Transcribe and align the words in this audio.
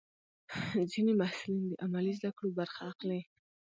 ځینې 0.91 1.13
محصلین 1.19 1.63
د 1.69 1.73
عملي 1.85 2.13
زده 2.19 2.29
کړو 2.37 2.49
برخه 2.59 2.81
اخلي. 2.91 3.21